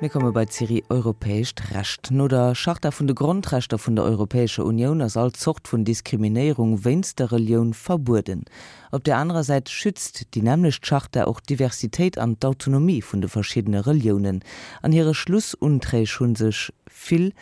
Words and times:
mir 0.00 0.10
komme 0.10 0.30
bei 0.30 0.44
Ziri 0.46 0.84
europäisch 0.88 1.52
recht 1.72 2.10
no 2.12 2.28
der 2.28 2.54
Schachter 2.54 2.92
vun 2.92 3.08
de 3.08 3.16
Grundrechter 3.16 3.78
vun 3.78 3.96
der 3.96 4.04
Europäische 4.04 4.62
Union 4.62 5.02
as 5.02 5.16
als 5.16 5.40
zocht 5.40 5.72
vun 5.72 5.84
Diskriminierung 5.84 6.84
wennst 6.84 7.18
der 7.18 7.32
Religion 7.32 7.74
verbuden. 7.74 8.44
Op 8.92 9.02
der 9.02 9.16
anderen 9.16 9.42
Seite 9.42 9.72
schützt 9.72 10.34
die 10.34 10.42
nämlich 10.42 10.78
Schachter 10.82 11.26
auch 11.26 11.40
Diversität 11.40 12.16
an 12.16 12.36
Autonomie 12.44 13.02
vun 13.02 13.20
de 13.20 13.28
verschiedene 13.28 13.86
Religionen. 13.86 14.44
An 14.82 14.92
ihre 14.92 15.14
Schlussuntre 15.14 16.06
schon 16.06 16.36
sech 16.36 16.72
viel 16.86 17.32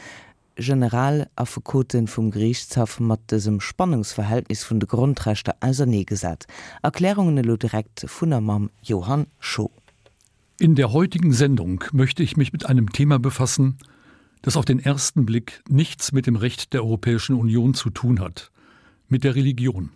Generalafekoten 0.56 2.06
vum 2.08 2.30
Griechshaft 2.30 3.00
mat 3.00 3.20
dem 3.30 3.60
Spannungsverhältnis 3.60 4.64
vun 4.64 4.80
de 4.80 4.88
Grundrechte 4.88 5.54
als 5.60 5.80
nie 5.80 6.06
gesat. 6.06 6.46
Erklärungen 6.82 7.44
lo 7.44 7.58
direkt 7.58 8.06
vun 8.08 8.30
der 8.30 8.40
Mam 8.40 8.70
Johann 8.80 9.26
Scho. 9.40 9.70
In 10.58 10.74
der 10.74 10.90
heutigen 10.90 11.34
Sendung 11.34 11.84
möchte 11.92 12.22
ich 12.22 12.38
mich 12.38 12.50
mit 12.50 12.64
einem 12.64 12.90
Thema 12.90 13.18
befassen, 13.18 13.76
das 14.40 14.56
auf 14.56 14.64
den 14.64 14.78
ersten 14.78 15.26
Blick 15.26 15.62
nichts 15.68 16.12
mit 16.12 16.26
dem 16.26 16.36
Recht 16.36 16.72
der 16.72 16.82
Europäischen 16.82 17.36
Union 17.36 17.74
zu 17.74 17.90
tun 17.90 18.20
hat, 18.20 18.50
mit 19.06 19.22
der 19.22 19.34
Religion. 19.34 19.90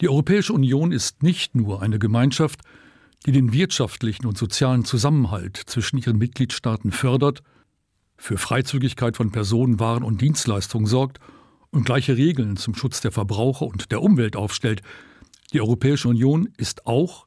Die 0.00 0.08
Europäische 0.08 0.52
Union 0.52 0.92
ist 0.92 1.24
nicht 1.24 1.56
nur 1.56 1.82
eine 1.82 1.98
Gemeinschaft, 1.98 2.60
die 3.24 3.32
den 3.32 3.52
wirtschaftlichen 3.52 4.26
und 4.26 4.38
sozialen 4.38 4.84
Zusammenhalt 4.84 5.56
zwischen 5.56 5.98
ihren 5.98 6.18
Mitgliedstaaten 6.18 6.92
fördert, 6.92 7.42
für 8.16 8.38
Freizügigkeit 8.38 9.16
von 9.16 9.32
Personen, 9.32 9.80
Waren 9.80 10.04
und 10.04 10.20
Dienstleistungen 10.20 10.86
sorgt 10.86 11.18
und 11.70 11.84
gleiche 11.84 12.16
Regeln 12.16 12.56
zum 12.56 12.76
Schutz 12.76 13.00
der 13.00 13.10
Verbraucher 13.10 13.66
und 13.66 13.90
der 13.90 14.02
Umwelt 14.02 14.36
aufstellt. 14.36 14.82
Die 15.52 15.60
Europäische 15.60 16.08
Union 16.08 16.48
ist 16.56 16.86
auch 16.86 17.25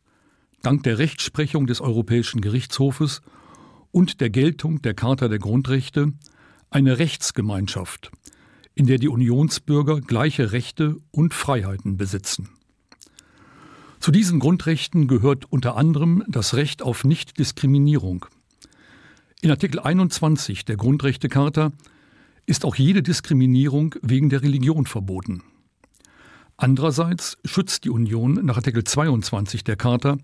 dank 0.62 0.84
der 0.84 0.98
Rechtsprechung 0.98 1.68
des 1.68 1.82
Europäischen 1.82 2.42
Gerichtshofes 2.42 3.22
und 3.92 4.22
der 4.22 4.30
Geltung 4.30 4.82
der 4.82 4.94
Charta 4.94 5.28
der 5.28 5.40
Grundrechte 5.40 6.14
eine 6.70 7.00
Rechtsgemeinschaft, 7.00 8.12
in 8.76 8.86
der 8.86 8.98
die 8.98 9.10
Unionsbürger 9.10 10.02
gleiche 10.02 10.52
Rechte 10.52 10.98
und 11.12 11.34
Freiheiten 11.34 11.98
besitzen. 11.98 12.50
Zu 14.00 14.12
diesen 14.12 14.40
Grundrechten 14.40 15.08
gehört 15.08 15.52
unter 15.52 15.76
anderem 15.76 16.24
das 16.28 16.54
Recht 16.54 16.82
auf 16.82 17.04
Nichtdiskriminierung. 17.04 18.26
In 19.42 19.52
Artikel 19.52 19.80
21 19.80 20.66
der 20.66 20.78
Grundrechtecharta 20.78 21.72
ist 22.46 22.66
auch 22.66 22.76
jede 22.76 23.04
Diskriminierung 23.04 23.96
wegen 24.02 24.30
der 24.30 24.42
Religion 24.42 24.86
verboten. 24.86 25.44
Andererseits 26.56 27.38
schützt 27.46 27.86
die 27.86 27.90
Union 27.90 28.34
nach 28.46 28.58
Artikel 28.58 28.84
22 28.84 29.64
der 29.64 29.76
Charta 29.78 30.18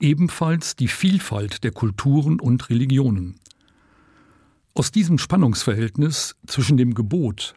ebenfalls 0.00 0.76
die 0.76 0.88
Vielfalt 0.88 1.64
der 1.64 1.72
Kulturen 1.72 2.40
und 2.40 2.70
Religionen. 2.70 3.36
Aus 4.74 4.90
diesem 4.90 5.18
Spannungsverhältnis 5.18 6.36
zwischen 6.46 6.76
dem 6.76 6.94
Gebot, 6.94 7.54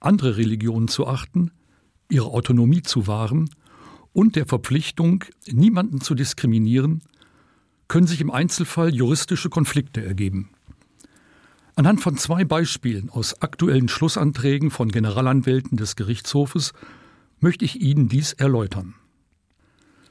andere 0.00 0.36
Religionen 0.36 0.88
zu 0.88 1.06
achten, 1.06 1.50
ihre 2.08 2.28
Autonomie 2.28 2.82
zu 2.82 3.06
wahren 3.06 3.50
und 4.12 4.36
der 4.36 4.46
Verpflichtung, 4.46 5.24
niemanden 5.50 6.00
zu 6.00 6.14
diskriminieren, 6.14 7.02
können 7.88 8.06
sich 8.06 8.20
im 8.20 8.30
Einzelfall 8.30 8.94
juristische 8.94 9.50
Konflikte 9.50 10.04
ergeben. 10.04 10.50
Anhand 11.74 12.00
von 12.00 12.16
zwei 12.16 12.44
Beispielen 12.44 13.10
aus 13.10 13.42
aktuellen 13.42 13.88
Schlussanträgen 13.88 14.70
von 14.70 14.90
Generalanwälten 14.90 15.76
des 15.76 15.94
Gerichtshofes 15.94 16.72
möchte 17.38 17.66
ich 17.66 17.82
Ihnen 17.82 18.08
dies 18.08 18.32
erläutern. 18.32 18.94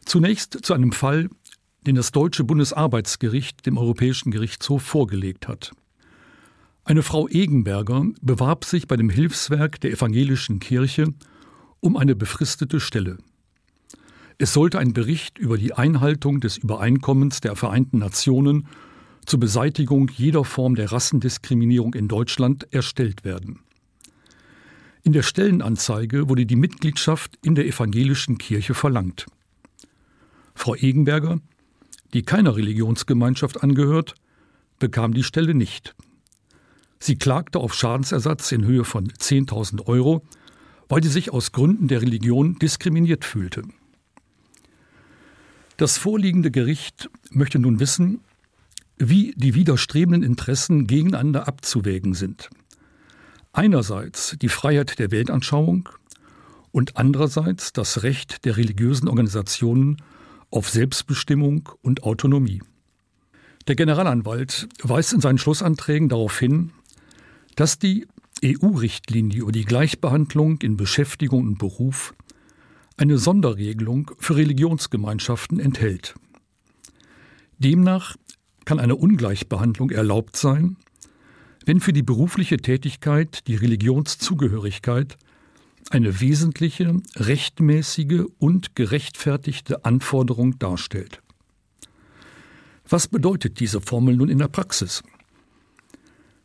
Zunächst 0.05 0.63
zu 0.63 0.75
einem 0.75 0.91
Fall, 0.91 1.29
den 1.86 1.95
das 1.95 2.11
deutsche 2.11 2.44
Bundesarbeitsgericht 2.44 3.66
dem 3.66 3.78
Europäischen 3.78 4.31
Gerichtshof 4.31 4.83
vorgelegt 4.83 5.47
hat. 5.47 5.72
Eine 6.83 7.02
Frau 7.02 7.28
Egenberger 7.28 8.05
bewarb 8.22 8.66
sich 8.66 8.88
bei 8.88 8.95
dem 8.95 9.09
Hilfswerk 9.09 9.80
der 9.81 9.91
evangelischen 9.91 10.59
Kirche 10.59 11.13
um 11.79 11.97
eine 11.97 12.16
befristete 12.16 12.79
Stelle. 12.79 13.18
Es 14.38 14.53
sollte 14.53 14.79
ein 14.79 14.94
Bericht 14.94 15.38
über 15.38 15.57
die 15.57 15.73
Einhaltung 15.73 16.41
des 16.41 16.57
Übereinkommens 16.57 17.41
der 17.41 17.56
Vereinten 17.56 18.00
Nationen 18.00 18.67
zur 19.25 19.40
Beseitigung 19.40 20.12
jeder 20.16 20.44
Form 20.44 20.75
der 20.75 20.91
Rassendiskriminierung 20.91 21.94
in 21.94 22.07
Deutschland 22.07 22.72
erstellt 22.72 23.23
werden. 23.23 23.59
In 25.03 25.13
der 25.13 25.23
Stellenanzeige 25.23 26.29
wurde 26.29 26.46
die 26.46 26.56
Mitgliedschaft 26.56 27.38
in 27.44 27.56
der 27.56 27.66
evangelischen 27.66 28.38
Kirche 28.38 28.73
verlangt. 28.73 29.28
Frau 30.53 30.75
Egenberger, 30.75 31.40
die 32.13 32.23
keiner 32.23 32.55
Religionsgemeinschaft 32.55 33.63
angehört, 33.63 34.16
bekam 34.79 35.13
die 35.13 35.23
Stelle 35.23 35.53
nicht. 35.53 35.95
Sie 36.99 37.17
klagte 37.17 37.59
auf 37.59 37.73
Schadensersatz 37.73 38.51
in 38.51 38.66
Höhe 38.66 38.83
von 38.83 39.07
10.000 39.07 39.88
Euro, 39.88 40.23
weil 40.88 41.03
sie 41.03 41.09
sich 41.09 41.31
aus 41.31 41.51
Gründen 41.51 41.88
der 41.88 42.01
Religion 42.01 42.57
diskriminiert 42.59 43.25
fühlte. 43.25 43.63
Das 45.77 45.97
vorliegende 45.97 46.51
Gericht 46.51 47.09
möchte 47.31 47.59
nun 47.59 47.79
wissen, 47.79 48.22
wie 48.97 49.33
die 49.35 49.55
widerstrebenden 49.55 50.23
Interessen 50.23 50.87
gegeneinander 50.87 51.47
abzuwägen 51.47 52.13
sind 52.13 52.49
einerseits 53.55 54.35
die 54.41 54.49
Freiheit 54.49 54.99
der 54.99 55.11
Weltanschauung 55.11 55.89
und 56.72 56.97
andererseits 56.97 57.73
das 57.73 58.03
Recht 58.03 58.45
der 58.45 58.57
religiösen 58.57 59.07
Organisationen 59.07 59.97
auf 60.55 60.69
Selbstbestimmung 60.69 61.69
und 61.81 62.03
Autonomie. 62.03 62.61
Der 63.67 63.75
Generalanwalt 63.75 64.67
weist 64.81 65.13
in 65.13 65.21
seinen 65.21 65.38
Schlussanträgen 65.38 66.07
darauf 66.07 66.39
hin, 66.39 66.71
dass 67.55 67.79
die 67.79 68.07
EU-Richtlinie 68.43 69.41
über 69.41 69.51
die 69.51 69.66
Gleichbehandlung 69.66 70.59
in 70.61 70.77
Beschäftigung 70.77 71.41
und 71.43 71.57
Beruf 71.57 72.13
eine 72.97 73.17
Sonderregelung 73.17 74.11
für 74.19 74.38
Religionsgemeinschaften 74.38 75.59
enthält. 75.59 76.16
Demnach 77.57 78.16
kann 78.66 78.79
eine 78.79 78.95
Ungleichbehandlung 78.95 79.89
erlaubt 79.89 80.37
sein, 80.37 80.77
wenn 81.66 81.79
für 81.79 81.93
die 81.93 82.03
berufliche 82.03 82.57
Tätigkeit 82.57 83.47
die 83.47 83.55
Religionszugehörigkeit 83.55 85.17
eine 85.90 86.19
wesentliche, 86.19 87.00
rechtmäßige 87.16 88.25
und 88.40 88.75
gerechtfertigte 88.75 89.85
Anforderung 89.85 90.57
darstellt. 90.59 91.22
Was 92.88 93.07
bedeutet 93.07 93.59
diese 93.59 93.81
Formel 93.81 94.16
nun 94.16 94.29
in 94.29 94.40
der 94.40 94.47
Praxis? 94.47 95.03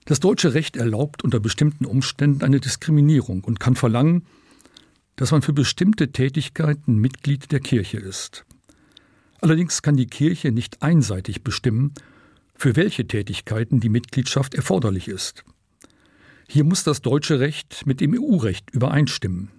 Das 0.07 0.21
deutsche 0.21 0.55
Recht 0.55 0.77
erlaubt 0.77 1.23
unter 1.23 1.41
bestimmten 1.41 1.85
Umständen 1.85 2.43
eine 2.43 2.61
Diskriminierung 2.61 3.45
und 3.45 3.61
kann 3.61 3.77
verlangen, 3.77 4.27
dass 5.17 5.33
man 5.33 5.43
für 5.43 5.53
bestimmte 5.53 6.13
Tätigkeiten 6.13 6.97
Mitglied 6.97 7.53
der 7.53 7.61
Kirche 7.61 7.99
ist. 7.99 8.47
Allerdings 9.41 9.83
kann 9.83 9.97
die 9.97 10.07
Kirche 10.07 10.53
nicht 10.53 10.83
einseitig 10.83 11.45
bestimmen, 11.45 11.93
für 12.55 12.77
welche 12.77 13.07
Tätigkeiten 13.07 13.81
die 13.81 13.89
Mitgliedschaft 13.89 14.55
erforderlich 14.55 15.09
ist. 15.09 15.45
Hier 16.53 16.65
muss 16.65 16.83
das 16.83 17.01
deutsche 17.01 17.39
Recht 17.39 17.87
mit 17.87 18.01
dem 18.01 18.13
EU-Recht 18.13 18.71
übereinstimmen. 18.73 19.53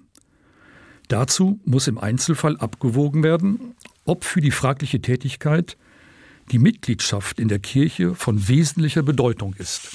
Dazu 1.07 1.61
muss 1.63 1.87
im 1.87 1.97
Einzelfall 1.97 2.57
abgewogen 2.57 3.23
werden, 3.23 3.75
ob 4.03 4.25
für 4.25 4.41
die 4.41 4.51
fragliche 4.51 5.01
Tätigkeit 5.01 5.77
die 6.51 6.59
Mitgliedschaft 6.59 7.39
in 7.39 7.47
der 7.47 7.59
Kirche 7.59 8.13
von 8.13 8.49
wesentlicher 8.49 9.03
Bedeutung 9.03 9.53
ist. 9.57 9.89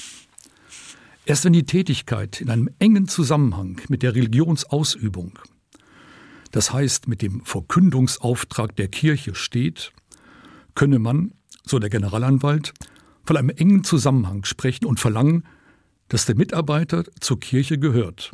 Erst 1.27 1.45
wenn 1.45 1.53
die 1.53 1.67
Tätigkeit 1.67 2.41
in 2.41 2.49
einem 2.49 2.67
engen 2.79 3.07
Zusammenhang 3.07 3.79
mit 3.89 4.01
der 4.01 4.15
Religionsausübung, 4.15 5.37
das 6.49 6.73
heißt 6.73 7.07
mit 7.07 7.21
dem 7.21 7.45
Verkündungsauftrag 7.45 8.75
der 8.75 8.87
Kirche 8.87 9.35
steht, 9.35 9.93
könne 10.73 10.97
man, 10.97 11.35
so 11.63 11.77
der 11.77 11.91
Generalanwalt, 11.91 12.73
von 13.23 13.37
einem 13.37 13.51
engen 13.51 13.83
Zusammenhang 13.83 14.45
sprechen 14.45 14.85
und 14.85 14.99
verlangen, 14.99 15.43
dass 16.09 16.25
der 16.25 16.35
Mitarbeiter 16.35 17.03
zur 17.19 17.39
Kirche 17.39 17.77
gehört. 17.77 18.31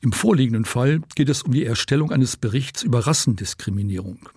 Im 0.00 0.12
vorliegenden 0.12 0.64
Fall 0.64 1.00
geht 1.14 1.28
es 1.28 1.42
um 1.42 1.52
die 1.52 1.64
Erstellung 1.64 2.10
eines 2.10 2.36
Berichts 2.36 2.82
über 2.82 3.06
Rassendiskriminierung. 3.06 4.28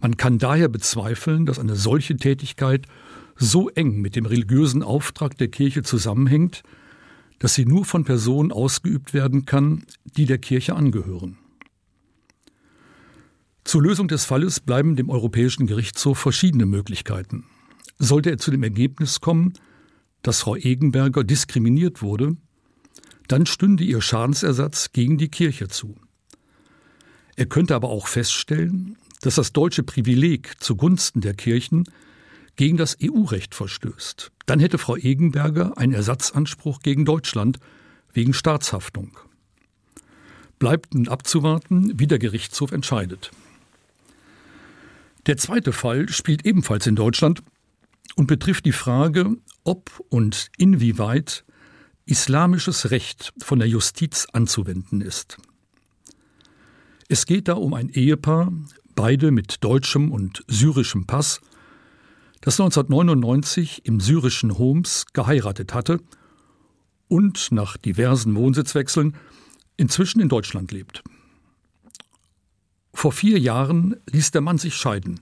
Man 0.00 0.16
kann 0.16 0.38
daher 0.38 0.68
bezweifeln, 0.68 1.46
dass 1.46 1.58
eine 1.58 1.76
solche 1.76 2.16
Tätigkeit 2.16 2.86
so 3.36 3.68
eng 3.70 4.00
mit 4.00 4.16
dem 4.16 4.26
religiösen 4.26 4.82
Auftrag 4.82 5.38
der 5.38 5.48
Kirche 5.48 5.82
zusammenhängt, 5.82 6.62
dass 7.38 7.54
sie 7.54 7.64
nur 7.64 7.84
von 7.84 8.04
Personen 8.04 8.50
ausgeübt 8.50 9.14
werden 9.14 9.44
kann, 9.44 9.84
die 10.16 10.26
der 10.26 10.38
Kirche 10.38 10.74
angehören. 10.74 11.38
Zur 13.64 13.82
Lösung 13.82 14.08
des 14.08 14.24
Falles 14.24 14.60
bleiben 14.60 14.96
dem 14.96 15.10
Europäischen 15.10 15.66
Gerichtshof 15.66 16.18
verschiedene 16.18 16.66
Möglichkeiten. 16.66 17.44
Sollte 17.98 18.30
er 18.30 18.38
zu 18.38 18.50
dem 18.50 18.62
Ergebnis 18.62 19.20
kommen, 19.20 19.54
dass 20.26 20.40
Frau 20.40 20.56
Egenberger 20.56 21.22
diskriminiert 21.22 22.02
wurde, 22.02 22.36
dann 23.28 23.46
stünde 23.46 23.84
ihr 23.84 24.00
Schadensersatz 24.00 24.90
gegen 24.92 25.18
die 25.18 25.28
Kirche 25.28 25.68
zu. 25.68 25.94
Er 27.36 27.46
könnte 27.46 27.76
aber 27.76 27.90
auch 27.90 28.08
feststellen, 28.08 28.96
dass 29.20 29.36
das 29.36 29.52
deutsche 29.52 29.84
Privileg 29.84 30.54
zugunsten 30.58 31.20
der 31.20 31.34
Kirchen 31.34 31.84
gegen 32.56 32.76
das 32.76 32.96
EU-Recht 33.00 33.54
verstößt, 33.54 34.32
dann 34.46 34.58
hätte 34.58 34.78
Frau 34.78 34.96
Egenberger 34.96 35.78
einen 35.78 35.92
Ersatzanspruch 35.92 36.80
gegen 36.80 37.04
Deutschland 37.04 37.58
wegen 38.12 38.32
Staatshaftung. 38.32 39.16
Bleibt 40.58 40.94
nun 40.94 41.06
abzuwarten, 41.06 42.00
wie 42.00 42.08
der 42.08 42.18
Gerichtshof 42.18 42.72
entscheidet. 42.72 43.30
Der 45.26 45.36
zweite 45.36 45.72
Fall 45.72 46.08
spielt 46.08 46.44
ebenfalls 46.44 46.86
in 46.88 46.96
Deutschland 46.96 47.42
und 48.16 48.26
betrifft 48.26 48.64
die 48.64 48.72
Frage, 48.72 49.36
ob 49.62 50.04
und 50.08 50.48
inwieweit 50.58 51.44
islamisches 52.06 52.90
Recht 52.90 53.32
von 53.42 53.58
der 53.58 53.68
Justiz 53.68 54.26
anzuwenden 54.32 55.00
ist. 55.00 55.36
Es 57.08 57.26
geht 57.26 57.48
da 57.48 57.54
um 57.54 57.74
ein 57.74 57.88
Ehepaar, 57.88 58.52
beide 58.96 59.30
mit 59.30 59.62
deutschem 59.62 60.10
und 60.10 60.44
syrischem 60.48 61.06
Pass, 61.06 61.40
das 62.40 62.60
1999 62.60 63.84
im 63.84 64.00
syrischen 64.00 64.58
Homs 64.58 65.06
geheiratet 65.12 65.74
hatte 65.74 66.00
und 67.08 67.52
nach 67.52 67.76
diversen 67.76 68.34
Wohnsitzwechseln 68.34 69.16
inzwischen 69.76 70.20
in 70.20 70.28
Deutschland 70.28 70.72
lebt. 70.72 71.02
Vor 72.92 73.12
vier 73.12 73.38
Jahren 73.38 73.96
ließ 74.10 74.30
der 74.30 74.40
Mann 74.40 74.58
sich 74.58 74.74
scheiden. 74.74 75.20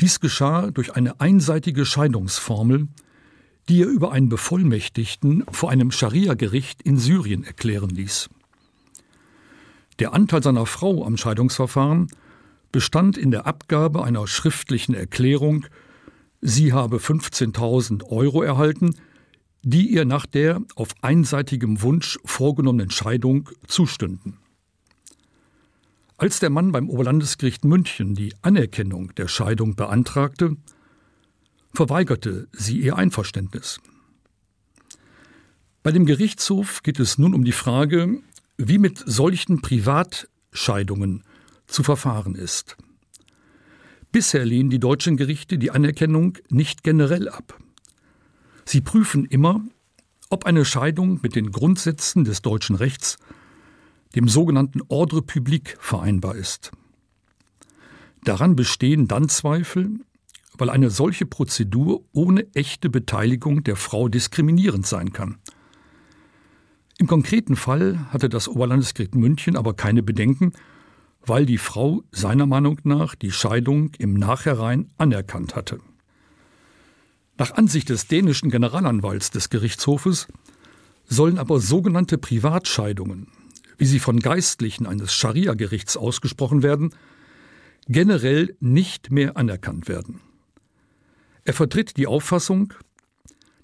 Dies 0.00 0.20
geschah 0.20 0.70
durch 0.70 0.94
eine 0.94 1.20
einseitige 1.20 1.86
Scheidungsformel, 1.86 2.88
die 3.68 3.82
er 3.82 3.88
über 3.88 4.12
einen 4.12 4.28
Bevollmächtigten 4.28 5.44
vor 5.50 5.70
einem 5.70 5.90
Scharia-Gericht 5.90 6.82
in 6.82 6.98
Syrien 6.98 7.44
erklären 7.44 7.90
ließ. 7.90 8.28
Der 9.98 10.12
Anteil 10.12 10.42
seiner 10.42 10.66
Frau 10.66 11.04
am 11.04 11.16
Scheidungsverfahren 11.16 12.08
bestand 12.70 13.16
in 13.16 13.30
der 13.30 13.46
Abgabe 13.46 14.04
einer 14.04 14.26
schriftlichen 14.26 14.94
Erklärung, 14.94 15.66
sie 16.42 16.74
habe 16.74 16.98
15.000 16.98 18.04
Euro 18.10 18.42
erhalten, 18.42 18.94
die 19.62 19.88
ihr 19.88 20.04
nach 20.04 20.26
der 20.26 20.60
auf 20.76 20.90
einseitigem 21.00 21.80
Wunsch 21.80 22.18
vorgenommenen 22.24 22.90
Scheidung 22.90 23.48
zustünden. 23.66 24.36
Als 26.18 26.40
der 26.40 26.48
Mann 26.48 26.72
beim 26.72 26.88
Oberlandesgericht 26.88 27.64
München 27.64 28.14
die 28.14 28.32
Anerkennung 28.40 29.14
der 29.16 29.28
Scheidung 29.28 29.76
beantragte, 29.76 30.56
verweigerte 31.74 32.48
sie 32.52 32.80
ihr 32.80 32.96
Einverständnis. 32.96 33.80
Bei 35.82 35.92
dem 35.92 36.06
Gerichtshof 36.06 36.82
geht 36.82 36.98
es 37.00 37.18
nun 37.18 37.34
um 37.34 37.44
die 37.44 37.52
Frage, 37.52 38.22
wie 38.56 38.78
mit 38.78 39.02
solchen 39.04 39.60
Privatscheidungen 39.60 41.22
zu 41.66 41.82
verfahren 41.82 42.34
ist. 42.34 42.78
Bisher 44.10 44.46
lehnen 44.46 44.70
die 44.70 44.80
deutschen 44.80 45.18
Gerichte 45.18 45.58
die 45.58 45.70
Anerkennung 45.70 46.38
nicht 46.48 46.82
generell 46.82 47.28
ab. 47.28 47.58
Sie 48.64 48.80
prüfen 48.80 49.26
immer, 49.26 49.62
ob 50.30 50.46
eine 50.46 50.64
Scheidung 50.64 51.20
mit 51.22 51.36
den 51.36 51.52
Grundsätzen 51.52 52.24
des 52.24 52.40
deutschen 52.40 52.74
Rechts, 52.74 53.18
dem 54.16 54.28
sogenannten 54.28 54.80
Ordre 54.88 55.22
public 55.22 55.76
vereinbar 55.78 56.34
ist. 56.34 56.72
Daran 58.24 58.56
bestehen 58.56 59.06
dann 59.06 59.28
Zweifel, 59.28 60.00
weil 60.58 60.70
eine 60.70 60.90
solche 60.90 61.26
Prozedur 61.26 62.02
ohne 62.12 62.46
echte 62.54 62.88
Beteiligung 62.88 63.62
der 63.62 63.76
Frau 63.76 64.08
diskriminierend 64.08 64.86
sein 64.86 65.12
kann. 65.12 65.36
Im 66.98 67.06
konkreten 67.06 67.56
Fall 67.56 68.10
hatte 68.10 68.30
das 68.30 68.48
Oberlandesgericht 68.48 69.14
München 69.14 69.54
aber 69.54 69.74
keine 69.74 70.02
Bedenken, 70.02 70.52
weil 71.26 71.44
die 71.44 71.58
Frau 71.58 72.02
seiner 72.10 72.46
Meinung 72.46 72.80
nach 72.84 73.14
die 73.14 73.32
Scheidung 73.32 73.92
im 73.98 74.14
Nachherein 74.14 74.90
anerkannt 74.96 75.54
hatte. 75.54 75.78
Nach 77.36 77.52
Ansicht 77.52 77.90
des 77.90 78.06
dänischen 78.06 78.50
Generalanwalts 78.50 79.30
des 79.30 79.50
Gerichtshofes 79.50 80.26
sollen 81.04 81.38
aber 81.38 81.60
sogenannte 81.60 82.16
Privatscheidungen, 82.16 83.28
wie 83.78 83.86
sie 83.86 83.98
von 83.98 84.20
Geistlichen 84.20 84.86
eines 84.86 85.12
Scharia-Gerichts 85.14 85.96
ausgesprochen 85.96 86.62
werden, 86.62 86.94
generell 87.88 88.56
nicht 88.60 89.10
mehr 89.10 89.36
anerkannt 89.36 89.88
werden. 89.88 90.20
Er 91.44 91.52
vertritt 91.52 91.96
die 91.96 92.06
Auffassung, 92.06 92.72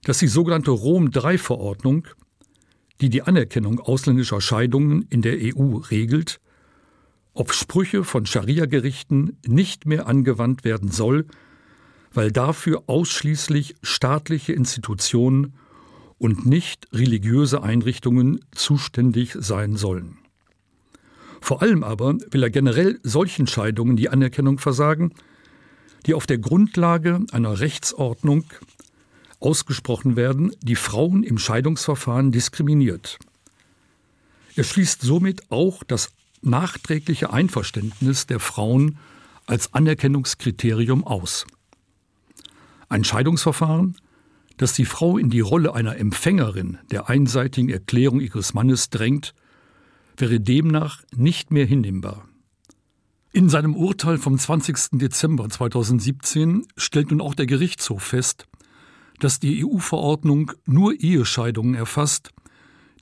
dass 0.05 0.19
die 0.19 0.29
sogenannte 0.29 0.71
Rom 0.71 1.11
III-Verordnung, 1.13 2.07
die 3.01 3.11
die 3.11 3.23
Anerkennung 3.23 3.81
ausländischer 3.81 4.41
Scheidungen 4.41 5.07
in 5.11 5.23
der 5.23 5.37
EU 5.41 5.77
regelt, 5.77 6.41
auf 7.35 7.53
Sprüche 7.53 8.05
von 8.05 8.27
Scharia-Gerichten 8.27 9.39
nicht 9.47 9.87
mehr 9.87 10.07
angewandt 10.07 10.65
werden 10.65 10.91
soll, 10.91 11.27
weil 12.13 12.31
dafür 12.31 12.85
ausschließlich 12.87 13.75
staatliche 13.83 14.53
Institutionen 14.53 15.55
und 16.23 16.47
nicht 16.47 16.87
religiöse 16.93 17.65
Einrichtungen 17.65 18.45
zuständig 18.53 19.37
sein 19.41 19.75
sollen. 19.75 20.19
Vor 21.41 21.63
allem 21.63 21.83
aber 21.83 22.15
will 22.31 22.45
er 22.45 22.51
generell 22.51 23.01
solchen 23.03 23.49
Scheidungen 23.49 23.97
die 23.97 24.09
Anerkennung 24.09 24.61
versagen, 24.61 25.15
die 26.07 26.15
auf 26.15 26.29
der 26.29 26.39
Grundlage 26.39 27.27
einer 27.33 27.59
Rechtsordnung 27.59 28.45
ausgesprochen 29.41 30.15
werden, 30.15 30.53
die 30.63 30.77
Frauen 30.77 31.25
im 31.25 31.39
Scheidungsverfahren 31.39 32.31
diskriminiert. 32.31 33.19
Er 34.55 34.63
schließt 34.63 35.03
somit 35.03 35.51
auch 35.51 35.83
das 35.83 36.13
nachträgliche 36.41 37.33
Einverständnis 37.33 38.29
der 38.29 38.39
Frauen 38.39 38.97
als 39.47 39.75
Anerkennungskriterium 39.75 41.05
aus. 41.05 41.47
Ein 42.89 43.03
Scheidungsverfahren, 43.03 43.97
das 44.57 44.73
die 44.73 44.85
Frau 44.85 45.19
in 45.19 45.31
die 45.31 45.41
Rolle 45.41 45.75
einer 45.75 45.97
Empfängerin 45.97 46.79
der 46.91 47.09
einseitigen 47.09 47.69
Erklärung 47.69 48.21
ihres 48.21 48.55
Mannes 48.55 48.91
drängt, 48.91 49.35
wäre 50.17 50.41
demnach 50.41 51.03
nicht 51.15 51.51
mehr 51.51 51.67
hinnehmbar. 51.67 52.29
In 53.33 53.49
seinem 53.49 53.75
Urteil 53.75 54.19
vom 54.19 54.39
20. 54.39 54.99
Dezember 54.99 55.49
2017 55.49 56.67
stellt 56.77 57.11
nun 57.11 57.23
auch 57.23 57.35
der 57.35 57.47
Gerichtshof 57.47 58.03
fest, 58.03 58.47
dass 59.21 59.41
die 59.41 59.65
EU-Verordnung 59.65 60.53
nur 60.67 60.93
Ehescheidungen 61.01 61.75
erfasst, 61.75 62.31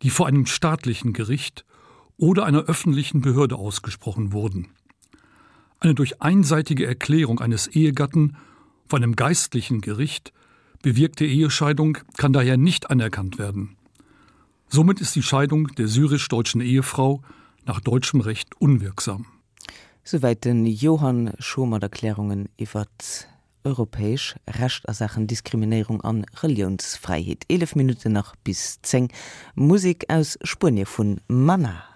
die 0.02 0.10
vor 0.10 0.28
einem 0.28 0.46
staatlichen 0.46 1.12
Gericht 1.12 1.64
oder 2.16 2.44
einer 2.44 2.64
öffentlichen 2.64 3.22
Behörde 3.22 3.56
ausgesprochen 3.56 4.32
wurden. 4.32 4.68
Eine 5.80 5.94
durch 5.94 6.22
einseitige 6.22 6.86
Erklärung 6.86 7.40
eines 7.40 7.66
Ehegatten 7.66 8.36
von 8.86 9.02
einem 9.02 9.16
geistlichen 9.16 9.80
Gericht 9.80 10.32
bewirkte 10.82 11.24
Ehescheidung 11.24 11.98
kann 12.16 12.32
daher 12.32 12.56
nicht 12.56 12.90
anerkannt 12.90 13.38
werden. 13.38 13.76
Somit 14.68 15.00
ist 15.00 15.16
die 15.16 15.22
Scheidung 15.22 15.68
der 15.78 15.88
syrisch-deutschen 15.88 16.60
Ehefrau 16.60 17.22
nach 17.66 17.80
deutschem 17.80 18.20
Recht 18.20 18.60
unwirksam. 18.60 19.26
Soweit 20.04 20.44
den 20.44 20.64
Johann 20.64 21.32
Schomer 21.38 21.82
Erklärungen 21.82 22.48
iwwer 22.56 22.86
europäisch 23.64 24.36
recht 24.48 24.88
a 24.88 24.94
Sachen 24.94 25.26
Diskriminierung 25.26 26.00
an 26.00 26.24
Religionsfreiheit. 26.42 27.44
11 27.48 27.76
Minuten 27.76 28.12
nach 28.12 28.34
bis 28.36 28.80
10 28.82 29.08
Musik 29.54 30.06
aus 30.08 30.38
Spurnie 30.42 30.86
vun 30.86 31.20
Manna. 31.28 31.84